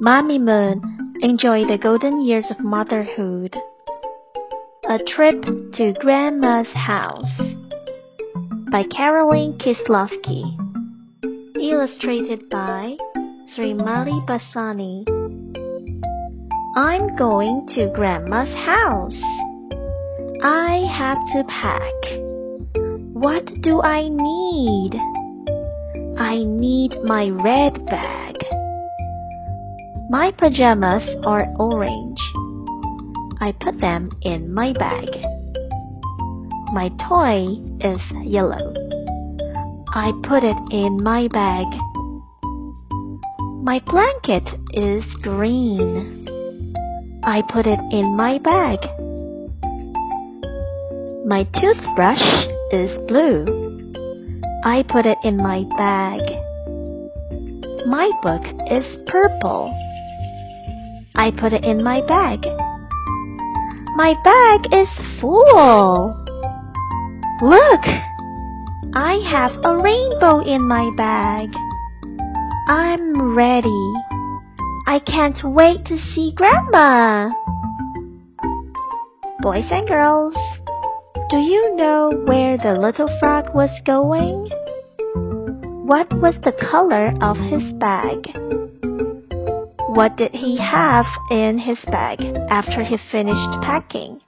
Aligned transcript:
Mamimoon 0.00 0.80
enjoy 1.20 1.66
the 1.66 1.76
golden 1.76 2.22
years 2.22 2.46
of 2.50 2.58
motherhood. 2.60 3.54
A 4.88 4.98
trip 5.14 5.42
to 5.74 5.92
Grandma's 6.00 6.72
house 6.72 7.30
by 8.72 8.84
Carolyn 8.96 9.58
Kisloski. 9.58 10.56
Illustrated 11.60 12.48
by 12.48 12.96
Srimalie 13.52 14.26
Bassani. 14.26 15.04
I'm 16.78 17.14
going 17.16 17.66
to 17.74 17.92
Grandma's 17.94 18.48
house. 18.64 19.20
I 20.42 20.80
have 20.96 21.18
to 21.34 21.44
pack. 21.46 21.92
What 23.12 23.44
do 23.60 23.82
I 23.82 24.08
need? 24.08 24.94
I 26.18 26.42
need 26.42 26.96
my 27.04 27.28
red 27.28 27.84
bag. 27.84 28.39
My 30.10 30.32
pajamas 30.32 31.04
are 31.24 31.46
orange. 31.56 32.18
I 33.40 33.52
put 33.60 33.80
them 33.80 34.10
in 34.22 34.52
my 34.52 34.72
bag. 34.72 35.06
My 36.72 36.90
toy 37.08 37.54
is 37.78 38.00
yellow. 38.24 38.74
I 39.94 40.10
put 40.24 40.42
it 40.42 40.56
in 40.72 41.00
my 41.00 41.28
bag. 41.28 41.66
My 43.62 43.78
blanket 43.86 44.42
is 44.72 45.04
green. 45.22 46.26
I 47.22 47.42
put 47.52 47.68
it 47.68 47.78
in 47.92 48.16
my 48.16 48.38
bag. 48.38 48.80
My 51.24 51.44
toothbrush 51.54 52.48
is 52.72 52.90
blue. 53.06 53.92
I 54.64 54.82
put 54.88 55.06
it 55.06 55.18
in 55.22 55.36
my 55.36 55.62
bag. 55.76 56.20
My 57.86 58.10
book 58.24 58.42
is 58.68 58.84
purple. 59.06 59.72
I 61.14 61.30
put 61.30 61.52
it 61.52 61.64
in 61.64 61.82
my 61.82 62.00
bag. 62.06 62.46
My 63.96 64.14
bag 64.24 64.72
is 64.72 64.88
full. 65.20 66.16
Look! 67.42 67.84
I 68.94 69.20
have 69.30 69.52
a 69.64 69.76
rainbow 69.76 70.40
in 70.40 70.66
my 70.66 70.90
bag. 70.96 71.50
I'm 72.68 73.34
ready. 73.34 73.92
I 74.86 75.00
can't 75.06 75.38
wait 75.44 75.84
to 75.86 75.98
see 76.14 76.32
Grandma. 76.34 77.30
Boys 79.40 79.66
and 79.70 79.86
girls, 79.86 80.34
do 81.30 81.38
you 81.38 81.76
know 81.76 82.10
where 82.24 82.58
the 82.58 82.78
little 82.80 83.08
frog 83.20 83.54
was 83.54 83.70
going? 83.84 84.48
What 85.86 86.12
was 86.12 86.34
the 86.44 86.52
color 86.70 87.12
of 87.22 87.36
his 87.36 87.72
bag? 87.74 88.69
What 89.92 90.16
did 90.16 90.30
he 90.30 90.56
have 90.56 91.04
in 91.32 91.58
his 91.58 91.78
bag 91.86 92.20
after 92.48 92.84
he 92.84 92.96
finished 93.10 93.62
packing? 93.62 94.20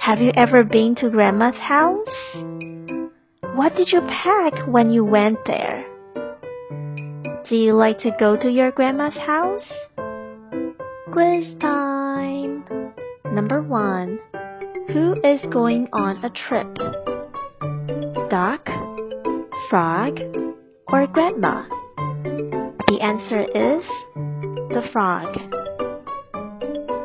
Have 0.00 0.22
you 0.22 0.32
ever 0.34 0.64
been 0.64 0.94
to 0.96 1.10
Grandma's 1.10 1.54
house? 1.56 2.08
What 3.54 3.76
did 3.76 3.92
you 3.92 4.00
pack 4.00 4.66
when 4.66 4.90
you 4.90 5.04
went 5.04 5.36
there? 5.44 5.84
Do 7.46 7.56
you 7.56 7.74
like 7.74 7.98
to 8.00 8.10
go 8.18 8.38
to 8.38 8.50
your 8.50 8.70
grandma's 8.70 9.14
house? 9.16 9.70
Quiz 11.12 11.54
time! 11.60 12.64
Number 13.26 13.60
one. 13.60 14.18
Who 14.94 15.12
is 15.22 15.40
going 15.52 15.88
on 15.92 16.24
a 16.24 16.30
trip? 16.30 16.74
Duck, 18.30 18.66
frog, 19.68 20.20
or 20.88 21.06
grandma? 21.06 21.81
The 22.92 23.00
answer 23.00 23.40
is 23.40 23.82
the 24.74 24.82
frog. 24.92 25.34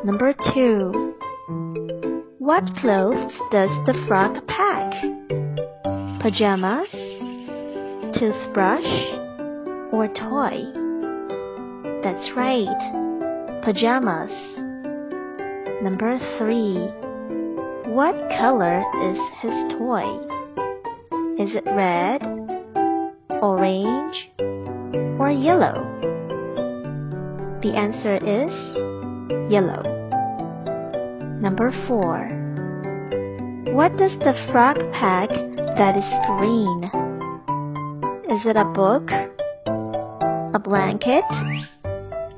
Number 0.04 0.34
two. 0.52 1.14
What 2.36 2.64
clothes 2.82 3.32
does 3.50 3.70
the 3.86 3.94
frog 4.06 4.46
pack? 4.46 4.92
Pajamas, 6.20 6.90
toothbrush, 8.18 8.84
or 9.90 10.08
toy? 10.08 10.60
That's 12.04 12.36
right, 12.36 13.62
pajamas. 13.64 14.30
Number 15.82 16.18
three. 16.36 16.76
What 17.94 18.14
color 18.36 18.84
is 19.08 19.18
his 19.40 19.78
toy? 19.78 20.04
Is 21.42 21.54
it 21.54 21.64
red, 21.64 22.20
orange, 23.40 24.28
or 25.28 25.32
yellow? 25.32 25.84
The 27.60 27.76
answer 27.76 28.16
is 28.16 28.50
yellow. 29.52 29.82
Number 31.42 31.70
four. 31.86 32.28
What 33.74 33.94
does 33.98 34.12
the 34.20 34.32
frog 34.50 34.76
pack 34.94 35.28
that 35.28 35.96
is 35.96 36.08
green? 36.38 36.84
Is 38.34 38.46
it 38.46 38.56
a 38.56 38.64
book, 38.64 39.10
a 40.54 40.58
blanket, 40.58 41.24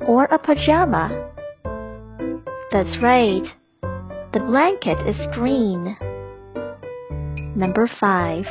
or 0.09 0.25
a 0.25 0.39
pajama? 0.39 1.31
That's 2.72 2.99
right. 3.01 3.47
The 4.33 4.41
blanket 4.41 4.99
is 5.07 5.17
green. 5.37 5.97
Number 7.55 7.89
five. 8.01 8.47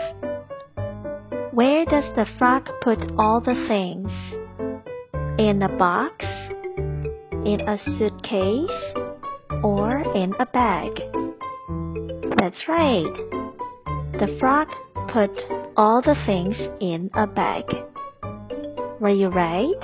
Where 1.60 1.84
does 1.84 2.06
the 2.16 2.26
frog 2.38 2.70
put 2.82 3.00
all 3.18 3.42
the 3.42 3.66
things? 3.68 4.10
In 5.38 5.62
a 5.62 5.68
box? 5.68 6.24
In 7.44 7.60
a 7.68 7.78
suitcase? 7.98 8.80
Or 9.62 10.00
in 10.16 10.34
a 10.40 10.46
bag? 10.46 10.92
That's 12.38 12.64
right. 12.66 13.14
The 14.22 14.38
frog 14.40 14.70
put 15.12 15.32
all 15.76 16.02
the 16.02 16.16
things 16.26 16.56
in 16.80 17.12
a 17.14 17.28
bag. 17.28 17.66
Were 19.02 19.10
you 19.10 19.28
right? 19.28 19.84